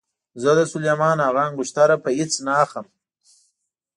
[0.41, 2.87] زه د سلیمان هغه انګشتره په هېڅ نه اخلم.